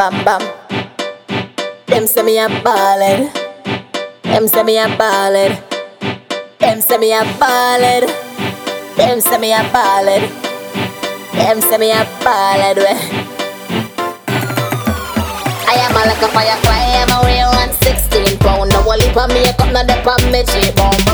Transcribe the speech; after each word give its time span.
bam 0.00 0.24
bam. 0.24 0.40
Them 1.86 2.06
say 2.06 2.22
me 2.22 2.38
a 2.38 2.48
ballad. 2.64 3.30
Them 4.22 4.48
say 4.48 4.62
me 4.62 4.78
a 4.78 4.88
ballad. 4.96 5.52
Them 6.58 6.80
say 6.80 6.96
me 6.96 7.12
a 7.12 7.20
ballad. 7.38 8.08
Them 8.96 9.20
say 9.20 9.36
me 9.36 9.52
a 9.52 9.60
ballad. 9.74 10.22
Them 11.34 11.60
say 11.60 11.76
me 11.76 11.90
a 11.92 12.00
ballad. 12.24 12.78
I 15.68 15.74
am 15.84 15.92
a 15.92 16.00
like 16.08 16.24
a 16.24 16.28
firefly, 16.32 16.82
I'm 17.00 17.12
a 17.12 17.18
real 17.28 17.52
116 17.60 18.38
pound. 18.38 18.72
No 18.72 18.80
wally 18.86 19.12
for 19.12 19.28
me, 19.28 19.44
come 19.58 19.74
not 19.74 19.86
the 19.86 20.00
on 20.00 20.32
me 20.32 20.40
cheap 20.48 20.74
bone. 20.76 21.09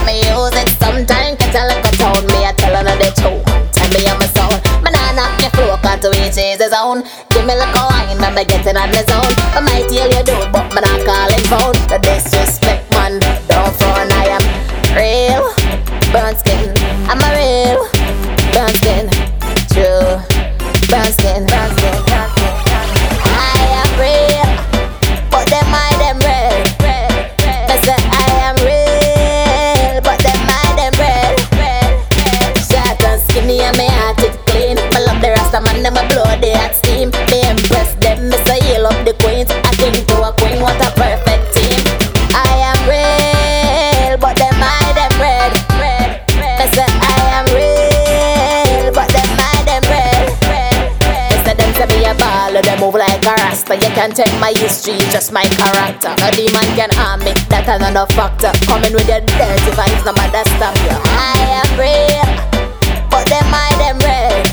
Zone. 6.86 7.02
Give 7.30 7.44
me 7.46 7.54
like 7.54 7.74
a 7.74 7.82
wine, 7.90 8.22
I'm 8.22 8.34
getting 8.46 8.76
on 8.76 8.90
the 8.90 9.02
zone. 9.10 9.34
I 9.54 9.60
might 9.60 9.86
tell 9.90 10.06
you 10.06 10.22
do, 10.22 10.36
but 10.52 10.70
me 10.70 10.82
not 10.82 11.00
calling 11.06 11.46
phone. 11.50 11.76
The 11.90 11.98
disrespect, 11.98 12.65
rasta. 53.68 53.86
You 53.86 53.94
can 53.94 54.10
take 54.12 54.40
my 54.40 54.52
history, 54.56 54.98
just 55.10 55.32
my 55.32 55.44
character. 55.44 56.14
No 56.18 56.30
demon 56.30 56.68
can 56.76 56.90
harm 56.92 57.20
me, 57.20 57.32
that 57.48 57.66
another 57.68 58.06
factor. 58.14 58.52
Coming 58.66 58.92
with 58.92 59.08
your 59.08 59.20
dirty 59.20 59.70
vibes, 59.74 60.04
no 60.04 60.12
matter 60.12 60.42
stop 60.56 60.76
you. 60.84 60.96
I 61.04 61.62
am 61.62 61.70
real, 61.78 62.26
but 63.10 63.26
them 63.28 63.46
I 63.50 63.70
them 63.78 63.98
red. 64.00 64.46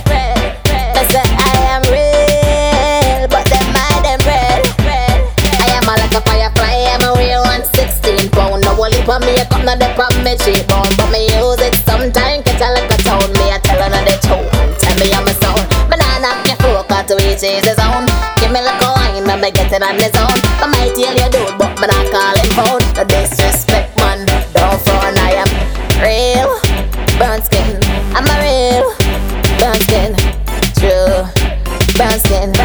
They 0.93 1.05
say 1.09 1.25
I 1.25 1.53
am 1.73 1.83
real, 1.89 3.27
but 3.29 3.45
them 3.49 3.73
I 3.75 3.93
them 4.01 4.21
red. 4.25 4.61
I 5.61 5.77
am 5.77 5.85
a 5.87 5.93
like 5.97 6.13
a 6.13 6.21
firefly, 6.21 6.73
I'm 6.93 7.03
a 7.03 7.13
real 7.17 7.41
116 7.43 8.29
pound. 8.31 8.63
No 8.63 8.75
wally 8.75 9.01
for 9.05 9.19
me, 9.19 9.37
I 9.37 9.45
come 9.49 9.65
not 9.65 9.79
the 9.79 9.89
on 9.93 10.23
me 10.23 10.37
cheap 10.41 10.65
bone. 10.67 10.89
But 10.97 11.09
me 11.11 11.29
use 11.29 11.61
it 11.61 11.75
sometime, 11.85 12.43
catch 12.43 12.61
a 12.61 12.69
like 12.73 12.89
a 12.89 12.97
town. 13.03 13.29
Me 13.37 13.51
I 13.51 13.59
tell 13.61 13.81
another 13.81 14.17
two, 14.21 14.41
tell 14.79 14.95
me 14.97 15.13
I'm 15.13 15.27
a 15.27 15.33
sound. 15.37 15.65
Banana, 15.89 16.33
your 16.47 16.57
flow 16.57 16.83
cut 16.83 17.07
to 17.09 17.17
each 17.21 17.41
his 17.41 17.77
own. 17.79 18.12
Wine, 19.43 19.51
I'm 19.57 19.67
getting 19.67 19.83
on 19.83 19.95
his 19.95 20.15
own. 20.15 20.39
I 20.63 20.67
might 20.67 20.95
tell 20.95 21.11
you 21.11 21.29
dude, 21.29 21.57
but 21.57 21.75
me 21.81 21.87
not 21.87 22.07
calling 22.11 22.51
phone. 22.55 22.79
No 22.95 23.03
disrespect, 23.03 23.97
man, 23.99 24.25
don't 24.53 24.79
phone. 24.81 25.17
I 25.19 25.43
am 25.43 25.51
real, 25.99 26.59
brown 27.17 27.41
skin. 27.41 27.77
I'm 28.15 28.23
a 28.23 28.35
real, 28.39 28.95
brown 29.59 29.79
skin. 29.81 30.15
True, 30.79 31.27
brown 31.95 32.19
skin. 32.19 32.62